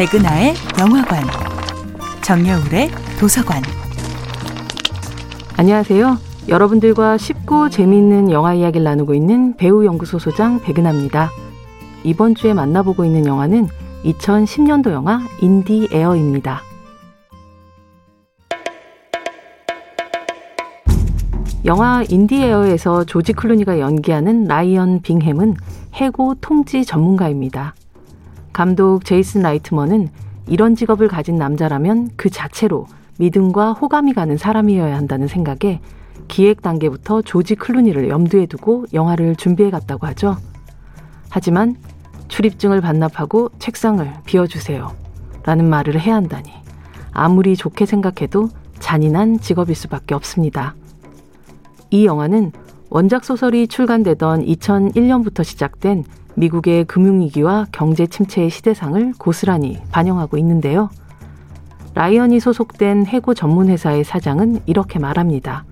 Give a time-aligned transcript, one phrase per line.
[0.00, 1.22] 백은하의 영화관,
[2.22, 2.88] 정여울의
[3.20, 3.62] 도서관.
[5.58, 6.16] 안녕하세요.
[6.48, 11.28] 여러분들과 쉽고 재미있는 영화 이야기를 나누고 있는 배우 연구소 소장 백은하입니다.
[12.02, 13.68] 이번 주에 만나보고 있는 영화는
[14.06, 16.62] 2010년도 영화 인디 에어입니다.
[21.66, 25.56] 영화 인디에어에서 조지 클루니가 연기하는 라이언 빙햄은
[25.92, 27.74] 해고 통지 전문가입니다.
[28.52, 30.08] 감독 제이슨 라이트먼은
[30.46, 32.86] 이런 직업을 가진 남자라면 그 자체로
[33.18, 35.80] 믿음과 호감이 가는 사람이어야 한다는 생각에
[36.28, 40.36] 기획 단계부터 조지 클루니를 염두에 두고 영화를 준비해 갔다고 하죠.
[41.28, 41.76] 하지만
[42.28, 44.92] 출입증을 반납하고 책상을 비워주세요.
[45.44, 46.50] 라는 말을 해야 한다니
[47.12, 48.48] 아무리 좋게 생각해도
[48.78, 50.74] 잔인한 직업일 수밖에 없습니다.
[51.90, 52.52] 이 영화는
[52.88, 60.90] 원작 소설이 출간되던 2001년부터 시작된 미국의 금융위기와 경제 침체의 시대상을 고스란히 반영하고 있는데요.
[61.94, 65.64] 라이언이 소속된 해고 전문 회사의 사장은 이렇게 말합니다.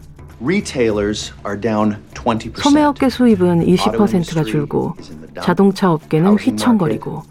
[2.56, 4.94] 소매업계 수입은 20%가 줄고
[5.42, 7.22] 자동차 업계는 휘청거리고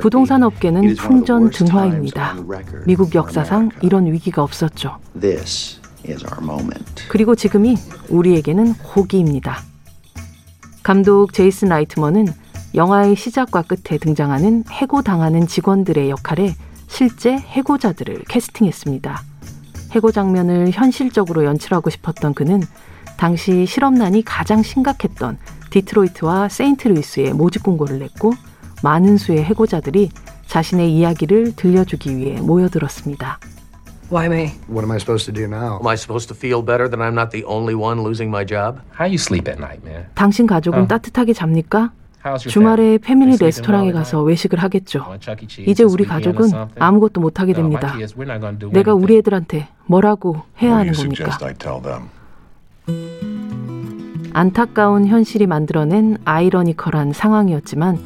[0.00, 2.36] 부동산 업계는 풍전 등화입니다.
[2.86, 4.96] 미국 역사상 이런 위기가 없었죠.
[7.08, 7.76] 그리고 지금이
[8.08, 9.58] 우리에게는 호기입니다.
[10.82, 12.26] 감독 제이슨 라이트먼은
[12.74, 16.54] 영화의 시작과 끝에 등장하는 해고당하는 직원들의 역할에
[16.86, 19.22] 실제 해고자들을 캐스팅했습니다.
[19.94, 22.62] 해고 장면을 현실적으로 연출하고 싶었던 그는
[23.18, 25.38] 당시 실업난이 가장 심각했던
[25.70, 28.32] 디트로이트와 세인트루이스에 모집 공고를 냈고
[28.82, 30.10] 많은 수의 해고자들이
[30.46, 33.38] 자신의 이야기를 들려주기 위해 모여들었습니다.
[34.10, 34.52] Why me?
[34.68, 35.78] What am I supposed to do now?
[35.78, 38.80] Am I supposed to feel better that I'm not the only one losing my job?
[38.98, 40.06] How you sleep at night, man?
[40.14, 40.86] 당신 가족은 어.
[40.86, 41.92] 따뜻하게 잡니까?
[42.38, 42.98] 주말에?
[42.98, 44.22] 패밀리 sleeping 레스토랑에 가서?
[44.22, 45.06] 외식을 하겠죠.
[45.20, 46.50] Cheese 이제 우리 가족은?
[46.78, 47.94] 아무것도 못하게 my 됩니다.
[48.72, 48.94] 내가.
[48.94, 51.36] 우리 애들한테 뭐라고 해야 하는 겁니까?
[54.32, 57.98] 안타까운 현실이 만들어낸 아이러니컬한 상황이었지만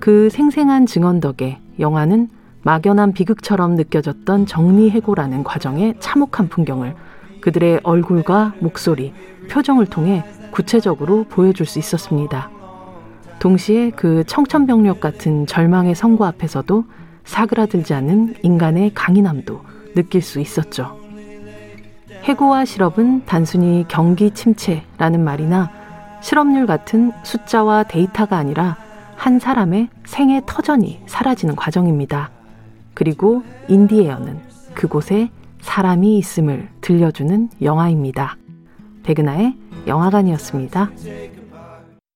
[0.00, 2.28] 그 생생한 증언 덕에 영화는
[2.62, 6.94] 막연한 비극처럼 느껴졌던 정리해고라는 과정의 참혹한 풍경을
[7.40, 9.12] 그들의 얼굴과 목소리,
[9.50, 12.50] 표정을 통해 구체적으로 보여줄 수 있었습니다.
[13.42, 16.84] 동시에 그 청천벽력 같은 절망의 선고 앞에서도
[17.24, 19.60] 사그라들지 않는 인간의 강인함도
[19.96, 20.96] 느낄 수 있었죠.
[22.22, 25.72] 해고와 실업은 단순히 경기 침체라는 말이나
[26.20, 28.76] 실업률 같은 숫자와 데이터가 아니라
[29.16, 32.30] 한 사람의 생애 터전이 사라지는 과정입니다.
[32.94, 34.38] 그리고 인디에어는
[34.74, 35.30] 그곳에
[35.62, 38.36] 사람이 있음을 들려주는 영화입니다.
[39.02, 39.56] 백은하의
[39.88, 40.90] 영화관이었습니다.